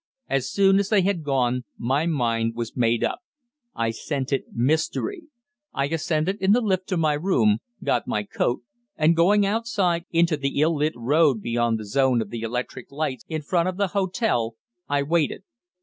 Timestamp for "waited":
15.03-15.43